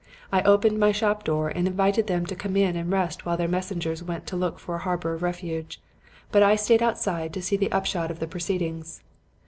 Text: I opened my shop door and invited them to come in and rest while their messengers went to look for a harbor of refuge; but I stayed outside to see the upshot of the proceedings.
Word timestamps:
I 0.31 0.41
opened 0.41 0.79
my 0.79 0.91
shop 0.91 1.23
door 1.23 1.49
and 1.49 1.67
invited 1.67 2.07
them 2.07 2.25
to 2.25 2.35
come 2.35 2.57
in 2.57 2.75
and 2.75 2.91
rest 2.91 3.23
while 3.23 3.37
their 3.37 3.47
messengers 3.47 4.01
went 4.01 4.25
to 4.25 4.35
look 4.35 4.57
for 4.57 4.73
a 4.73 4.77
harbor 4.79 5.13
of 5.13 5.21
refuge; 5.21 5.79
but 6.31 6.41
I 6.41 6.55
stayed 6.55 6.81
outside 6.81 7.35
to 7.35 7.41
see 7.43 7.55
the 7.55 7.71
upshot 7.71 8.09
of 8.09 8.17
the 8.19 8.25
proceedings. 8.25 9.03